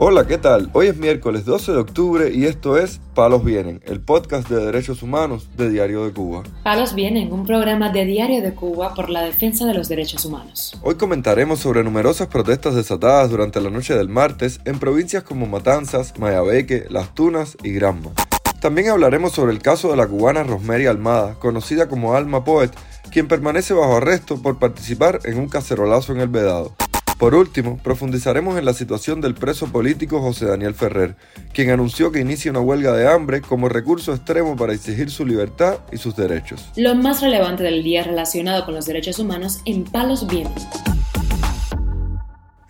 Hola, 0.00 0.28
¿qué 0.28 0.38
tal? 0.38 0.70
Hoy 0.74 0.86
es 0.86 0.96
miércoles 0.96 1.44
12 1.44 1.72
de 1.72 1.78
octubre 1.78 2.30
y 2.32 2.44
esto 2.44 2.78
es 2.78 3.00
Palos 3.16 3.44
Vienen, 3.44 3.82
el 3.84 4.00
podcast 4.00 4.48
de 4.48 4.64
derechos 4.64 5.02
humanos 5.02 5.48
de 5.56 5.70
Diario 5.70 6.04
de 6.04 6.12
Cuba. 6.12 6.44
Palos 6.62 6.94
Vienen, 6.94 7.32
un 7.32 7.44
programa 7.44 7.90
de 7.90 8.04
Diario 8.04 8.40
de 8.40 8.54
Cuba 8.54 8.94
por 8.94 9.10
la 9.10 9.22
defensa 9.22 9.66
de 9.66 9.74
los 9.74 9.88
derechos 9.88 10.24
humanos. 10.24 10.78
Hoy 10.84 10.94
comentaremos 10.94 11.58
sobre 11.58 11.82
numerosas 11.82 12.28
protestas 12.28 12.76
desatadas 12.76 13.28
durante 13.28 13.60
la 13.60 13.70
noche 13.70 13.96
del 13.96 14.08
martes 14.08 14.60
en 14.66 14.78
provincias 14.78 15.24
como 15.24 15.46
Matanzas, 15.46 16.16
Mayabeque, 16.16 16.86
Las 16.90 17.12
Tunas 17.16 17.56
y 17.64 17.72
Granma. 17.72 18.12
También 18.60 18.90
hablaremos 18.90 19.32
sobre 19.32 19.50
el 19.50 19.58
caso 19.58 19.90
de 19.90 19.96
la 19.96 20.06
cubana 20.06 20.44
Rosemary 20.44 20.86
Almada, 20.86 21.34
conocida 21.40 21.88
como 21.88 22.14
Alma 22.14 22.44
Poet, 22.44 22.70
quien 23.10 23.26
permanece 23.26 23.74
bajo 23.74 23.96
arresto 23.96 24.40
por 24.40 24.60
participar 24.60 25.18
en 25.24 25.38
un 25.40 25.48
cacerolazo 25.48 26.12
en 26.12 26.20
el 26.20 26.28
Vedado. 26.28 26.76
Por 27.18 27.34
último, 27.34 27.80
profundizaremos 27.82 28.56
en 28.58 28.64
la 28.64 28.72
situación 28.72 29.20
del 29.20 29.34
preso 29.34 29.66
político 29.72 30.20
José 30.20 30.46
Daniel 30.46 30.74
Ferrer, 30.74 31.16
quien 31.52 31.70
anunció 31.70 32.12
que 32.12 32.20
inicia 32.20 32.52
una 32.52 32.60
huelga 32.60 32.92
de 32.92 33.10
hambre 33.10 33.40
como 33.40 33.68
recurso 33.68 34.14
extremo 34.14 34.54
para 34.54 34.72
exigir 34.72 35.10
su 35.10 35.26
libertad 35.26 35.80
y 35.90 35.96
sus 35.96 36.14
derechos. 36.14 36.70
Lo 36.76 36.94
más 36.94 37.20
relevante 37.20 37.64
del 37.64 37.82
día 37.82 38.04
relacionado 38.04 38.64
con 38.64 38.74
los 38.74 38.86
derechos 38.86 39.18
humanos 39.18 39.62
en 39.64 39.82
Palos 39.82 40.28
Vientos. 40.28 40.64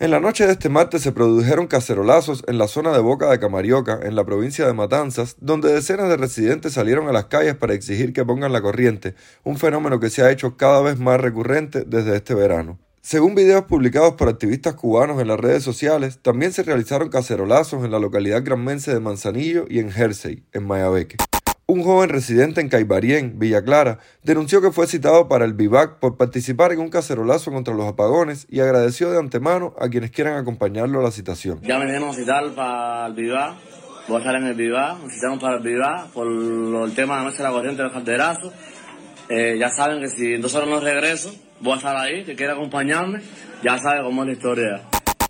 En 0.01 0.12
la 0.12 0.20
noche 0.20 0.47
de 0.47 0.53
este 0.53 0.70
martes 0.70 1.03
se 1.03 1.12
produjeron 1.12 1.67
cacerolazos 1.67 2.42
en 2.47 2.56
la 2.56 2.69
zona 2.69 2.92
de 2.92 3.01
Boca 3.01 3.28
de 3.28 3.39
Camarioca, 3.39 4.01
en 4.03 4.17
la 4.17 4.25
provincia 4.25 4.65
de 4.67 4.73
Matanzas, 4.73 5.37
donde 5.41 5.75
decenas 5.75 6.09
de 6.09 6.17
residentes 6.17 6.73
salieron 6.73 7.06
a 7.09 7.12
las 7.12 7.27
calles 7.27 7.56
para 7.56 7.75
exigir 7.75 8.15
que 8.15 8.25
pongan 8.25 8.55
la 8.55 8.62
corriente, 8.62 9.15
un 9.45 9.59
fenómeno 9.59 10.01
que 10.01 10.09
se 10.09 10.23
ha 10.23 10.30
hecho 10.30 10.56
cada 10.56 10.80
vez 10.80 10.98
más 10.98 11.20
recurrente 11.20 11.84
desde 11.84 12.17
este 12.17 12.34
verano. 12.34 12.78
Según 13.00 13.34
videos 13.34 13.64
publicados 13.64 14.14
por 14.14 14.28
activistas 14.28 14.74
cubanos 14.74 15.20
en 15.20 15.28
las 15.28 15.38
redes 15.38 15.62
sociales, 15.62 16.18
también 16.20 16.52
se 16.52 16.62
realizaron 16.62 17.08
cacerolazos 17.08 17.84
en 17.84 17.92
la 17.92 17.98
localidad 17.98 18.42
granmense 18.44 18.92
de 18.92 19.00
Manzanillo 19.00 19.66
y 19.68 19.78
en 19.78 19.91
Jersey, 19.91 20.42
en 20.52 20.66
Mayabeque. 20.66 21.16
Un 21.66 21.84
joven 21.84 22.08
residente 22.08 22.60
en 22.60 22.69
Caibarien, 22.69 23.38
Villa 23.38 23.62
Clara, 23.62 23.98
denunció 24.22 24.60
que 24.60 24.72
fue 24.72 24.86
citado 24.86 25.28
para 25.28 25.44
el 25.44 25.52
vivac 25.52 25.98
por 25.98 26.16
participar 26.16 26.72
en 26.72 26.80
un 26.80 26.88
cacerolazo 26.88 27.52
contra 27.52 27.74
los 27.74 27.86
apagones 27.86 28.46
y 28.48 28.60
agradeció 28.60 29.10
de 29.10 29.19
antemano 29.19 29.74
a 29.78 29.88
quienes 29.88 30.10
quieran 30.10 30.36
acompañarlo 30.36 31.00
a 31.00 31.02
la 31.02 31.10
citación. 31.10 31.60
Ya 31.62 31.78
venimos 31.78 32.16
a 32.16 32.20
citar 32.20 32.50
para 32.54 33.06
el 33.06 33.12
vivac, 33.12 33.56
voy 34.08 34.16
a 34.16 34.19
estar 34.19 34.34
en 34.34 34.46
el 34.46 34.54
vivac, 34.54 34.98
nos 34.98 35.12
citamos 35.12 35.38
para 35.41 35.58
el 35.58 35.62
vivac 35.62 36.08
por 36.08 36.26
el 36.26 36.94
tema 36.94 37.16
de 37.16 37.20
la 37.20 37.24
noche 37.24 37.38
de 37.38 37.44
la 37.44 37.50
corriente 37.50 37.82
del 37.82 37.92
calderazo. 37.92 38.52
Eh, 39.28 39.56
ya 39.58 39.69
saben 39.69 40.00
que 40.00 40.08
si 40.08 40.34
en 40.34 40.41
dos 40.41 40.54
horas 40.54 40.70
no 40.70 40.80
regreso, 40.80 41.34
voy 41.61 41.73
a 41.73 41.77
estar 41.77 41.97
ahí, 41.97 42.25
que 42.25 42.34
quiera 42.34 42.53
acompañarme, 42.55 43.20
ya 43.62 43.78
sabe 43.78 44.03
cómo 44.03 44.23
es 44.23 44.28
la 44.28 44.33
historia. 44.33 44.83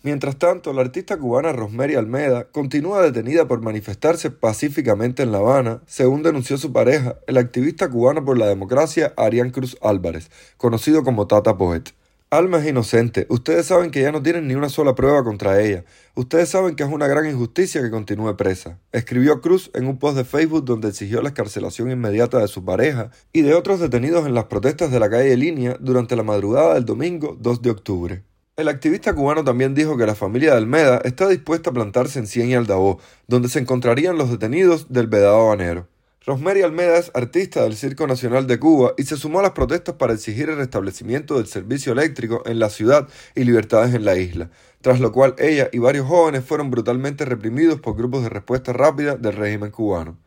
Mientras 0.03 0.37
tanto, 0.37 0.73
la 0.73 0.83
artista 0.83 1.19
cubana 1.19 1.53
Rosemary 1.53 1.97
Almeda 1.97 2.45
continúa 2.45 3.03
detenida 3.03 3.49
por 3.49 3.63
manifestarse 3.63 4.31
pacíficamente 4.31 5.25
en 5.25 5.33
La 5.33 5.39
Habana, 5.39 5.81
según 5.87 6.23
denunció 6.23 6.57
su 6.57 6.73
pareja, 6.73 7.17
el 7.27 7.37
activista 7.37 7.91
cubano 7.91 8.25
por 8.25 8.39
la 8.39 8.47
democracia 8.47 9.13
Arián 9.17 9.51
Cruz 9.51 9.77
Álvarez, 9.83 10.31
conocido 10.57 11.03
como 11.03 11.27
Tata 11.27 11.59
Poet. 11.59 11.98
Alma 12.31 12.59
es 12.59 12.69
inocente, 12.69 13.25
ustedes 13.31 13.65
saben 13.65 13.91
que 13.91 14.03
ya 14.03 14.13
no 14.13 14.23
tienen 14.23 14.49
ni 14.49 14.55
una 14.55 14.69
sola 14.69 14.95
prueba 14.95 15.25
contra 15.25 15.63
ella, 15.63 15.87
ustedes 16.15 16.51
saben 16.51 16.77
que 16.77 16.83
es 16.83 16.91
una 16.91 17.07
gran 17.07 17.25
injusticia 17.25 17.81
que 17.81 17.91
continúe 17.91 18.37
presa, 18.37 18.79
escribió 18.93 19.41
Cruz 19.41 19.71
en 19.73 19.87
un 19.87 19.99
post 19.99 20.19
de 20.19 20.25
Facebook 20.25 20.67
donde 20.67 20.89
exigió 20.89 21.23
la 21.23 21.31
escarcelación 21.31 21.91
inmediata 21.91 22.39
de 22.39 22.49
su 22.49 22.63
pareja 22.63 23.11
y 23.33 23.41
de 23.41 23.55
otros 23.55 23.81
detenidos 23.81 24.27
en 24.27 24.35
las 24.35 24.45
protestas 24.45 24.91
de 24.91 25.01
la 25.01 25.09
calle 25.09 25.39
Línea 25.39 25.79
durante 25.81 26.17
la 26.17 26.23
madrugada 26.23 26.75
del 26.75 26.85
domingo 26.85 27.35
2 27.41 27.63
de 27.63 27.71
octubre. 27.71 28.25
El 28.57 28.69
activista 28.69 29.15
cubano 29.15 29.43
también 29.43 29.75
dijo 29.75 29.97
que 29.97 30.05
la 30.05 30.15
familia 30.15 30.51
de 30.51 30.59
Almeda 30.59 31.01
está 31.05 31.29
dispuesta 31.29 31.71
a 31.71 31.73
plantarse 31.73 32.19
en 32.19 32.27
Cien 32.27 32.51
y 32.51 32.55
Aldabó, 32.55 33.01
donde 33.27 33.49
se 33.49 33.59
encontrarían 33.59 34.19
los 34.19 34.31
detenidos 34.31 34.93
del 34.93 35.07
Vedado 35.07 35.41
Habanero. 35.41 35.89
Rosemary 36.29 36.61
Almeda 36.61 36.99
es 36.99 37.11
artista 37.15 37.63
del 37.63 37.75
Circo 37.75 38.07
Nacional 38.07 38.47
de 38.47 38.59
Cuba 38.59 38.93
y 38.99 39.05
se 39.05 39.17
sumó 39.17 39.39
a 39.39 39.43
las 39.43 39.53
protestas 39.53 39.95
para 39.95 40.13
exigir 40.13 40.51
el 40.51 40.59
restablecimiento 40.59 41.39
del 41.39 41.47
servicio 41.47 41.93
eléctrico 41.95 42.43
en 42.45 42.59
la 42.59 42.69
ciudad 42.69 43.09
y 43.35 43.45
libertades 43.45 43.95
en 43.95 44.05
la 44.05 44.15
isla, 44.15 44.51
tras 44.83 45.01
lo 45.01 45.11
cual 45.11 45.35
ella 45.39 45.71
y 45.73 45.79
varios 45.79 46.07
jóvenes 46.07 46.45
fueron 46.45 46.71
brutalmente 46.71 47.25
reprimidos 47.25 47.81
por 47.81 47.97
grupos 47.97 48.25
de 48.25 48.29
respuesta 48.29 48.75
rápida 48.75 49.17
del 49.17 49.37
régimen 49.37 49.71
cubano. 49.71 50.19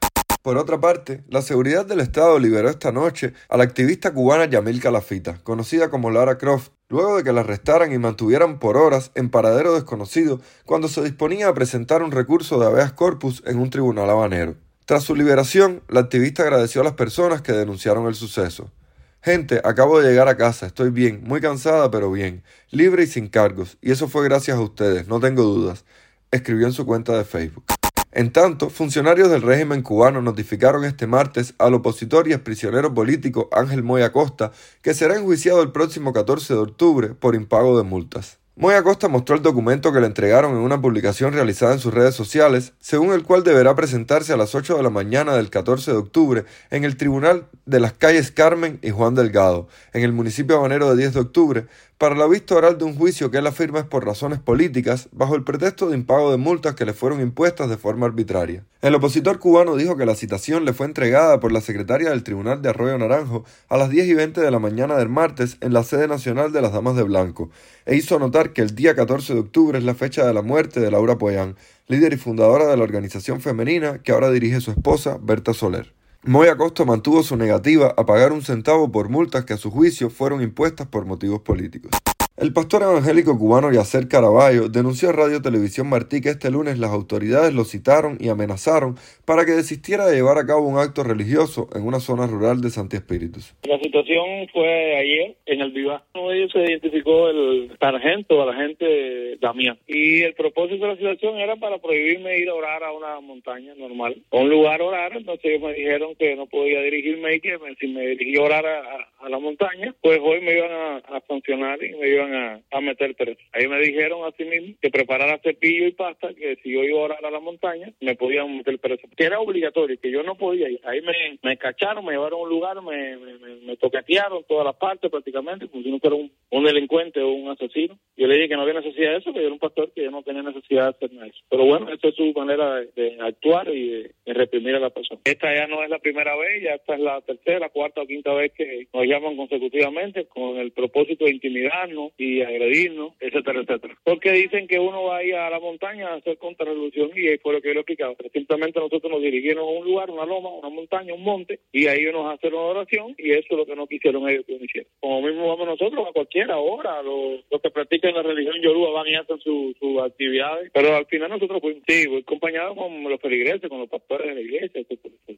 Por 0.41 0.57
otra 0.57 0.81
parte, 0.81 1.23
la 1.29 1.43
seguridad 1.43 1.85
del 1.85 1.99
Estado 1.99 2.39
liberó 2.39 2.67
esta 2.67 2.91
noche 2.91 3.33
a 3.47 3.57
la 3.57 3.63
activista 3.63 4.11
cubana 4.11 4.45
Yamil 4.45 4.81
Calafita, 4.81 5.37
conocida 5.43 5.91
como 5.91 6.09
Lara 6.09 6.39
Croft, 6.39 6.71
luego 6.89 7.17
de 7.17 7.23
que 7.23 7.31
la 7.31 7.41
arrestaran 7.41 7.93
y 7.93 7.99
mantuvieran 7.99 8.57
por 8.57 8.75
horas 8.75 9.11
en 9.13 9.29
paradero 9.29 9.75
desconocido 9.75 10.41
cuando 10.65 10.87
se 10.87 11.03
disponía 11.03 11.47
a 11.47 11.53
presentar 11.53 12.01
un 12.01 12.09
recurso 12.09 12.59
de 12.59 12.65
habeas 12.65 12.91
corpus 12.91 13.43
en 13.45 13.59
un 13.59 13.69
tribunal 13.69 14.09
habanero. 14.09 14.55
Tras 14.91 15.05
su 15.05 15.15
liberación, 15.15 15.83
la 15.87 16.01
activista 16.01 16.43
agradeció 16.43 16.81
a 16.81 16.83
las 16.83 16.95
personas 16.95 17.41
que 17.41 17.53
denunciaron 17.53 18.07
el 18.07 18.13
suceso. 18.13 18.73
Gente, 19.21 19.61
acabo 19.63 20.01
de 20.01 20.09
llegar 20.09 20.27
a 20.27 20.35
casa, 20.35 20.65
estoy 20.65 20.89
bien, 20.89 21.21
muy 21.23 21.39
cansada 21.39 21.89
pero 21.89 22.11
bien, 22.11 22.43
libre 22.71 23.03
y 23.03 23.07
sin 23.07 23.29
cargos, 23.29 23.77
y 23.81 23.91
eso 23.91 24.09
fue 24.09 24.25
gracias 24.25 24.57
a 24.57 24.59
ustedes, 24.59 25.07
no 25.07 25.21
tengo 25.21 25.43
dudas, 25.43 25.85
escribió 26.29 26.67
en 26.67 26.73
su 26.73 26.85
cuenta 26.85 27.17
de 27.17 27.23
Facebook. 27.23 27.63
En 28.11 28.33
tanto, 28.33 28.69
funcionarios 28.69 29.29
del 29.29 29.43
régimen 29.43 29.81
cubano 29.81 30.21
notificaron 30.21 30.83
este 30.83 31.07
martes 31.07 31.53
al 31.57 31.73
opositor 31.73 32.27
y 32.27 32.33
exprisionero 32.33 32.93
político 32.93 33.47
Ángel 33.53 33.83
Moya 33.83 34.11
Costa 34.11 34.51
que 34.81 34.93
será 34.93 35.15
enjuiciado 35.15 35.61
el 35.61 35.71
próximo 35.71 36.11
14 36.11 36.53
de 36.53 36.59
octubre 36.59 37.07
por 37.15 37.35
impago 37.35 37.77
de 37.77 37.85
multas. 37.85 38.40
Moya 38.57 38.79
Acosta 38.79 39.07
mostró 39.07 39.37
el 39.37 39.41
documento 39.41 39.93
que 39.93 40.01
le 40.01 40.07
entregaron 40.07 40.51
en 40.51 40.57
una 40.57 40.81
publicación 40.81 41.31
realizada 41.31 41.71
en 41.71 41.79
sus 41.79 41.93
redes 41.93 42.15
sociales, 42.15 42.73
según 42.81 43.13
el 43.13 43.23
cual 43.23 43.45
deberá 43.45 43.73
presentarse 43.75 44.33
a 44.33 44.37
las 44.37 44.55
8 44.55 44.75
de 44.75 44.83
la 44.83 44.89
mañana 44.89 45.33
del 45.37 45.49
14 45.49 45.91
de 45.91 45.97
octubre 45.97 46.43
en 46.69 46.83
el 46.83 46.97
Tribunal 46.97 47.47
de 47.65 47.79
las 47.79 47.93
calles 47.93 48.29
Carmen 48.29 48.77
y 48.81 48.89
Juan 48.89 49.15
Delgado, 49.15 49.69
en 49.93 50.03
el 50.03 50.11
municipio 50.11 50.57
habanero 50.57 50.89
de 50.89 50.97
10 50.97 51.13
de 51.13 51.19
octubre, 51.21 51.67
para 52.01 52.15
la 52.15 52.25
vista 52.25 52.55
oral 52.55 52.79
de 52.79 52.83
un 52.83 52.95
juicio 52.95 53.29
que 53.29 53.37
él 53.37 53.45
afirma 53.45 53.77
es 53.77 53.85
por 53.85 54.03
razones 54.03 54.39
políticas, 54.39 55.07
bajo 55.11 55.35
el 55.35 55.43
pretexto 55.43 55.87
de 55.87 55.95
impago 55.95 56.31
de 56.31 56.37
multas 56.37 56.73
que 56.73 56.83
le 56.83 56.93
fueron 56.93 57.21
impuestas 57.21 57.69
de 57.69 57.77
forma 57.77 58.07
arbitraria. 58.07 58.65
El 58.81 58.95
opositor 58.95 59.37
cubano 59.37 59.75
dijo 59.75 59.95
que 59.97 60.07
la 60.07 60.15
citación 60.15 60.65
le 60.65 60.73
fue 60.73 60.87
entregada 60.87 61.39
por 61.39 61.51
la 61.51 61.61
secretaria 61.61 62.09
del 62.09 62.23
Tribunal 62.23 62.63
de 62.63 62.69
Arroyo 62.69 62.97
Naranjo 62.97 63.45
a 63.69 63.77
las 63.77 63.91
10 63.91 64.07
y 64.07 64.13
20 64.15 64.41
de 64.41 64.49
la 64.49 64.57
mañana 64.57 64.97
del 64.97 65.09
martes 65.09 65.57
en 65.61 65.73
la 65.73 65.83
sede 65.83 66.07
nacional 66.07 66.51
de 66.51 66.63
las 66.63 66.73
Damas 66.73 66.95
de 66.95 67.03
Blanco, 67.03 67.51
e 67.85 67.95
hizo 67.95 68.17
notar 68.17 68.51
que 68.51 68.63
el 68.63 68.73
día 68.73 68.95
14 68.95 69.35
de 69.35 69.39
octubre 69.39 69.77
es 69.77 69.83
la 69.83 69.93
fecha 69.93 70.25
de 70.25 70.33
la 70.33 70.41
muerte 70.41 70.79
de 70.79 70.89
Laura 70.89 71.19
Poyán, 71.19 71.55
líder 71.87 72.13
y 72.13 72.17
fundadora 72.17 72.65
de 72.65 72.77
la 72.77 72.83
organización 72.83 73.41
femenina 73.41 73.99
que 73.99 74.11
ahora 74.11 74.31
dirige 74.31 74.59
su 74.59 74.71
esposa, 74.71 75.19
Berta 75.21 75.53
Soler. 75.53 76.00
Moya 76.23 76.55
Costa 76.55 76.85
mantuvo 76.85 77.23
su 77.23 77.35
negativa 77.35 77.95
a 77.97 78.05
pagar 78.05 78.31
un 78.31 78.43
centavo 78.43 78.91
por 78.91 79.09
multas 79.09 79.43
que 79.43 79.53
a 79.53 79.57
su 79.57 79.71
juicio 79.71 80.11
fueron 80.11 80.43
impuestas 80.43 80.85
por 80.85 81.03
motivos 81.03 81.41
políticos. 81.41 81.89
El 82.37 82.53
pastor 82.53 82.81
evangélico 82.81 83.37
cubano 83.37 83.73
Yacer 83.73 84.07
Caraballo 84.07 84.69
denunció 84.69 85.09
a 85.09 85.11
Radio 85.11 85.41
Televisión 85.41 85.89
Martí 85.89 86.21
que 86.21 86.29
este 86.29 86.49
lunes 86.49 86.79
las 86.79 86.91
autoridades 86.91 87.53
lo 87.53 87.65
citaron 87.65 88.17
y 88.21 88.29
amenazaron 88.29 88.95
para 89.25 89.45
que 89.45 89.51
desistiera 89.51 90.07
de 90.07 90.15
llevar 90.15 90.37
a 90.37 90.47
cabo 90.47 90.65
un 90.65 90.79
acto 90.79 91.03
religioso 91.03 91.67
en 91.75 91.85
una 91.85 91.99
zona 91.99 92.27
rural 92.27 92.61
de 92.61 92.69
Santi 92.69 92.95
Espíritus. 92.95 93.53
La 93.63 93.77
situación 93.79 94.47
fue 94.53 94.95
ayer 94.97 95.35
en 95.45 95.61
el 95.61 95.71
Viva. 95.71 96.03
Uno 96.15 96.29
de 96.29 96.37
ellos 96.37 96.51
se 96.53 96.59
identificó 96.59 97.27
el 97.29 97.77
sargento, 97.77 98.45
la 98.45 98.55
gente 98.55 99.37
Damián. 99.41 99.77
Y 99.85 100.21
el 100.21 100.33
propósito 100.33 100.85
de 100.85 100.91
la 100.93 100.97
situación 100.97 101.35
era 101.37 101.57
para 101.57 101.79
prohibirme 101.79 102.39
ir 102.39 102.49
a 102.49 102.55
orar 102.55 102.83
a 102.83 102.93
una 102.93 103.19
montaña 103.19 103.75
normal, 103.75 104.15
a 104.31 104.37
un 104.37 104.49
lugar 104.49 104.79
a 104.79 104.85
orar. 104.85 105.17
Entonces 105.17 105.43
ellos 105.43 105.61
me 105.61 105.73
dijeron 105.73 106.15
que 106.15 106.35
no 106.37 106.45
podía 106.45 106.81
dirigirme 106.81 107.35
y 107.35 107.41
que 107.41 107.57
si 107.77 107.87
me 107.87 108.07
dirigía 108.07 108.39
a 108.39 108.45
orar 108.45 108.65
a, 108.65 109.29
la 109.29 109.37
montaña, 109.37 109.93
pues 110.01 110.19
hoy 110.21 110.41
me 110.41 110.53
iban 110.53 110.71
a, 110.71 110.97
a 110.97 111.21
sancionar 111.27 111.81
y 111.83 111.95
me 111.95 112.09
iban 112.09 112.20
a, 112.21 112.81
meter 112.81 113.15
preso. 113.15 113.39
Ahí 113.53 113.67
me 113.67 113.79
dijeron 113.79 114.21
así 114.25 114.43
mismo 114.43 114.75
que 114.81 114.89
preparara 114.89 115.39
cepillo 115.39 115.87
y 115.87 115.91
pasta, 115.91 116.33
que 116.33 116.57
si 116.63 116.71
yo 116.71 116.83
iba 116.83 116.99
a 116.99 117.03
orar 117.03 117.25
a 117.25 117.31
la 117.31 117.39
montaña, 117.39 117.93
me 117.99 118.15
podían 118.15 118.57
meter 118.57 118.79
preso. 118.79 119.07
Que 119.15 119.25
era 119.25 119.39
obligatorio, 119.39 119.99
que 119.99 120.11
yo 120.11 120.23
no 120.23 120.35
podía 120.35 120.69
ir. 120.69 120.79
Ahí 120.83 121.01
me, 121.01 121.39
me 121.43 121.57
cacharon, 121.57 122.05
me 122.05 122.13
llevaron 122.13 122.39
a 122.39 122.43
un 122.43 122.49
lugar, 122.49 122.81
me, 122.81 123.17
me, 123.17 123.55
me 123.61 123.77
toquetearon 123.77 124.43
todas 124.47 124.65
las 124.65 124.75
partes 124.75 125.11
prácticamente, 125.11 125.67
como 125.67 125.83
si 125.83 125.91
no 125.91 125.99
fuera 125.99 126.15
un, 126.15 126.31
un 126.49 126.63
delincuente 126.63 127.21
o 127.21 127.29
un 127.29 127.49
asesino. 127.49 127.97
Yo 128.17 128.27
le 128.27 128.35
dije 128.35 128.49
que 128.49 128.55
no 128.55 128.63
había 128.63 128.75
necesidad 128.75 129.11
de 129.11 129.17
eso, 129.17 129.33
que 129.33 129.39
yo 129.39 129.45
era 129.45 129.53
un 129.53 129.59
pastor, 129.59 129.91
que 129.93 130.03
yo 130.03 130.11
no 130.11 130.23
tenía 130.23 130.43
necesidad 130.43 130.83
de 130.83 130.89
hacer 130.89 131.13
nada 131.13 131.25
de 131.25 131.31
eso. 131.31 131.43
Pero 131.49 131.65
bueno, 131.65 131.91
esa 131.91 132.07
es 132.07 132.15
su 132.15 132.31
manera 132.33 132.81
de, 132.95 133.17
actuar 133.21 133.69
y 133.69 133.89
de, 133.89 134.11
reprimir 134.25 134.75
a 134.75 134.79
la 134.79 134.89
persona. 134.89 135.19
Esta 135.23 135.53
ya 135.53 135.67
no 135.67 135.83
es 135.83 135.89
la 135.89 135.99
primera 135.99 136.35
vez, 136.35 136.63
ya 136.63 136.75
esta 136.75 136.95
es 136.95 136.99
la 136.99 137.21
tercera, 137.21 137.69
cuarta 137.69 138.01
o 138.01 138.07
quinta 138.07 138.33
vez 138.33 138.51
que 138.53 138.87
nos 138.93 139.05
llaman 139.05 139.35
consecutivamente 139.35 140.25
con 140.25 140.57
el 140.57 140.71
propósito 140.71 141.25
de 141.25 141.31
intimidarnos 141.31 142.11
y 142.17 142.41
agredirnos, 142.41 143.13
etcétera, 143.19 143.61
etcétera. 143.61 143.97
Porque 144.03 144.31
dicen 144.31 144.67
que 144.67 144.79
uno 144.79 145.03
va 145.03 145.17
a 145.17 145.23
ir 145.23 145.35
a 145.35 145.49
la 145.49 145.59
montaña 145.59 146.09
a 146.09 146.15
hacer 146.15 146.37
contrarrevolución 146.37 147.11
y 147.15 147.27
ahí 147.27 147.37
fue 147.39 147.53
lo 147.53 147.61
que 147.61 147.69
yo 147.69 147.73
le 147.73 147.79
explicaba. 147.81 148.15
Simplemente 148.33 148.79
nosotros 148.79 149.11
nos 149.11 149.21
dirigimos 149.21 149.63
a 149.63 149.79
un 149.79 149.85
lugar, 149.85 150.09
una 150.09 150.25
loma, 150.25 150.49
una 150.49 150.69
montaña, 150.69 151.13
un 151.13 151.23
monte, 151.23 151.59
y 151.71 151.87
ahí 151.87 152.03
nos 152.11 152.33
hacen 152.33 152.53
una 152.53 152.63
oración 152.63 153.15
y 153.17 153.31
eso 153.31 153.47
es 153.49 153.57
lo 153.57 153.65
que 153.65 153.75
no 153.75 153.87
quisieron 153.87 154.27
ellos 154.29 154.45
que 154.45 154.53
hicieron. 154.53 154.91
Como 154.99 155.21
mismo 155.21 155.47
vamos 155.47 155.67
nosotros 155.67 156.07
a 156.07 156.13
cualquiera 156.13 156.57
hora, 156.57 157.01
los, 157.01 157.41
que 157.61 157.69
practican 157.69 158.13
la 158.13 158.23
religión 158.23 158.55
yoruba 158.61 158.91
van 158.91 159.07
y 159.07 159.15
hacen 159.15 159.39
sus 159.39 159.75
actividades, 160.03 160.71
pero 160.73 160.95
al 160.95 161.05
final 161.05 161.29
nosotros 161.29 161.61
fuimos, 161.61 161.83
sí, 161.87 162.07
voy 162.07 162.21
acompañado 162.21 162.75
con 162.75 163.03
los 163.03 163.21
feligreses, 163.21 163.69
con 163.69 163.79
los 163.79 163.89
pastores 163.89 164.10
de 164.19 164.35
la 164.35 164.41
iglesia, 164.41 164.81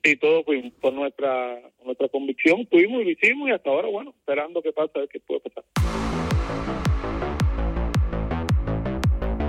y 0.04 0.16
todos 0.18 0.46
fuimos 0.46 0.74
por 0.81 0.94
nuestra, 0.94 1.62
nuestra 1.86 2.10
convicción, 2.10 2.68
fuimos 2.70 3.02
y 3.02 3.06
lo 3.06 3.12
hicimos 3.12 3.50
y 3.50 3.52
hasta 3.52 3.70
ahora, 3.70 3.88
bueno, 3.90 4.14
esperando 4.18 4.62
que 4.62 4.72
pase, 4.72 4.92
a 4.96 5.00
ver 5.00 5.10
qué 5.10 5.20
puede 5.20 5.42
pasar. 5.42 5.64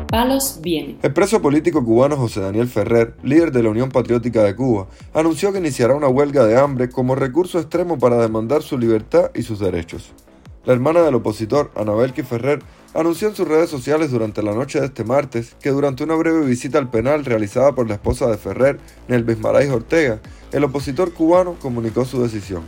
Palos 0.09 0.61
viene. 0.63 0.97
El 1.03 1.13
preso 1.13 1.43
político 1.43 1.85
cubano 1.85 2.17
José 2.17 2.41
Daniel 2.41 2.69
Ferrer, 2.69 3.15
líder 3.25 3.51
de 3.51 3.65
la 3.65 3.71
Unión 3.71 3.89
Patriótica 3.89 4.45
de 4.45 4.55
Cuba, 4.55 4.87
anunció 5.13 5.53
que 5.53 5.59
iniciará 5.59 5.97
una 5.97 6.07
huelga 6.07 6.47
de 6.47 6.57
hambre 6.57 6.89
como 6.89 7.17
recurso 7.17 7.59
extremo 7.59 7.99
para 7.99 8.19
demandar 8.19 8.63
su 8.63 8.79
libertad 8.79 9.33
y 9.35 9.43
sus 9.43 9.59
derechos. 9.59 10.13
La 10.67 10.73
hermana 10.73 11.03
del 11.03 11.17
opositor, 11.17 11.73
Anabel 11.75 12.13
Ferrer, 12.13 12.61
anunció 12.95 13.29
en 13.29 13.35
sus 13.35 13.49
redes 13.49 13.69
sociales 13.69 14.11
durante 14.11 14.43
la 14.43 14.55
noche 14.55 14.81
de 14.81 14.87
este 14.87 15.05
martes 15.05 15.57
que 15.61 15.71
durante 15.71 16.05
una 16.05 16.15
breve 16.15 16.47
visita 16.47 16.79
al 16.79 16.91
penal 16.91 17.25
realizada 17.25 17.75
por 17.75 17.89
la 17.89 17.95
esposa 17.95 18.29
de 18.29 18.39
Ferrer, 18.39 18.79
Nelvis 19.09 19.41
Marais 19.41 19.71
Ortega, 19.71 20.21
el 20.53 20.65
opositor 20.65 21.13
cubano 21.13 21.57
comunicó 21.61 22.05
su 22.05 22.23
decisión. 22.23 22.63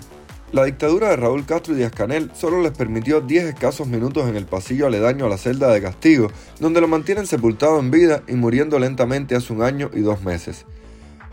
La 0.52 0.64
dictadura 0.64 1.10
de 1.10 1.16
Raúl 1.16 1.44
Castro 1.44 1.74
y 1.74 1.76
Díaz 1.76 1.92
Canel 1.92 2.30
solo 2.34 2.60
les 2.60 2.72
permitió 2.72 3.20
10 3.20 3.44
escasos 3.44 3.86
minutos 3.86 4.28
en 4.28 4.36
el 4.36 4.46
pasillo 4.46 4.86
aledaño 4.86 5.26
a 5.26 5.28
la 5.28 5.38
celda 5.38 5.72
de 5.72 5.82
castigo, 5.82 6.28
donde 6.60 6.80
lo 6.80 6.88
mantienen 6.88 7.26
sepultado 7.26 7.78
en 7.78 7.90
vida 7.90 8.22
y 8.28 8.34
muriendo 8.34 8.78
lentamente 8.78 9.36
hace 9.36 9.52
un 9.52 9.62
año 9.62 9.90
y 9.92 10.00
dos 10.00 10.22
meses. 10.22 10.64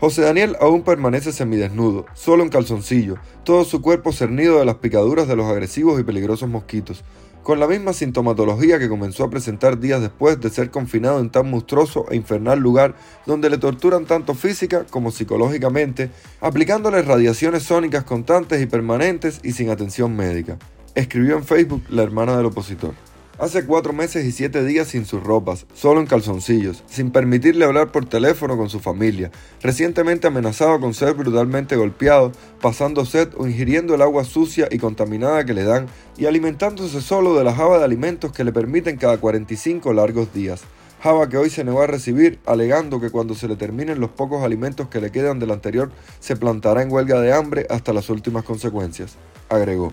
José 0.00 0.22
Daniel 0.22 0.56
aún 0.60 0.82
permanece 0.82 1.32
semidesnudo, 1.32 2.06
solo 2.14 2.42
en 2.42 2.48
calzoncillo, 2.48 3.16
todo 3.44 3.64
su 3.64 3.80
cuerpo 3.80 4.12
cernido 4.12 4.58
de 4.58 4.64
las 4.64 4.76
picaduras 4.76 5.28
de 5.28 5.36
los 5.36 5.46
agresivos 5.46 5.98
y 6.00 6.04
peligrosos 6.04 6.48
mosquitos, 6.48 7.04
con 7.44 7.60
la 7.60 7.68
misma 7.68 7.92
sintomatología 7.92 8.78
que 8.78 8.88
comenzó 8.88 9.22
a 9.22 9.30
presentar 9.30 9.78
días 9.78 10.00
después 10.00 10.40
de 10.40 10.48
ser 10.48 10.70
confinado 10.70 11.20
en 11.20 11.28
tan 11.28 11.50
monstruoso 11.50 12.06
e 12.10 12.16
infernal 12.16 12.58
lugar 12.58 12.96
donde 13.26 13.50
le 13.50 13.58
torturan 13.58 14.06
tanto 14.06 14.34
física 14.34 14.86
como 14.88 15.12
psicológicamente, 15.12 16.10
aplicándole 16.40 17.02
radiaciones 17.02 17.62
sónicas 17.62 18.04
constantes 18.04 18.62
y 18.62 18.66
permanentes 18.66 19.40
y 19.44 19.52
sin 19.52 19.68
atención 19.68 20.16
médica. 20.16 20.58
Escribió 20.94 21.36
en 21.36 21.44
Facebook 21.44 21.82
la 21.90 22.02
hermana 22.02 22.36
del 22.36 22.46
opositor. 22.46 22.94
Hace 23.36 23.66
cuatro 23.66 23.92
meses 23.92 24.24
y 24.24 24.30
siete 24.30 24.64
días 24.64 24.86
sin 24.86 25.06
sus 25.06 25.20
ropas, 25.20 25.66
solo 25.74 25.98
en 26.00 26.06
calzoncillos, 26.06 26.84
sin 26.86 27.10
permitirle 27.10 27.64
hablar 27.64 27.90
por 27.90 28.06
teléfono 28.06 28.56
con 28.56 28.70
su 28.70 28.78
familia, 28.78 29.32
recientemente 29.60 30.28
amenazado 30.28 30.78
con 30.78 30.94
ser 30.94 31.14
brutalmente 31.14 31.74
golpeado, 31.74 32.30
pasando 32.60 33.04
sed 33.04 33.30
o 33.36 33.48
ingiriendo 33.48 33.96
el 33.96 34.02
agua 34.02 34.22
sucia 34.22 34.68
y 34.70 34.78
contaminada 34.78 35.44
que 35.44 35.52
le 35.52 35.64
dan 35.64 35.86
y 36.16 36.26
alimentándose 36.26 37.00
solo 37.00 37.36
de 37.36 37.42
la 37.42 37.52
java 37.52 37.78
de 37.78 37.84
alimentos 37.84 38.30
que 38.30 38.44
le 38.44 38.52
permiten 38.52 38.98
cada 38.98 39.18
45 39.18 39.92
largos 39.92 40.32
días. 40.32 40.62
Java 41.02 41.28
que 41.28 41.36
hoy 41.36 41.50
se 41.50 41.64
negó 41.64 41.82
a 41.82 41.88
recibir, 41.88 42.38
alegando 42.46 43.00
que 43.00 43.10
cuando 43.10 43.34
se 43.34 43.48
le 43.48 43.56
terminen 43.56 43.98
los 43.98 44.10
pocos 44.10 44.44
alimentos 44.44 44.88
que 44.88 45.00
le 45.00 45.10
quedan 45.10 45.40
del 45.40 45.50
anterior, 45.50 45.90
se 46.20 46.36
plantará 46.36 46.82
en 46.82 46.92
huelga 46.92 47.20
de 47.20 47.32
hambre 47.32 47.66
hasta 47.68 47.92
las 47.92 48.08
últimas 48.10 48.44
consecuencias, 48.44 49.16
agregó. 49.48 49.92